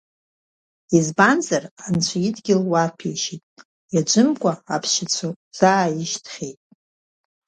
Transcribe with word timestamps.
Избанзар 0.97 1.63
Анцәа 1.85 2.17
идгьыл 2.27 2.61
уаҭәеишьеит, 2.71 3.43
иаӡәымкәа 3.93 4.53
аԥшьацәа 4.75 5.27
узааишьҭхьеит. 5.33 6.59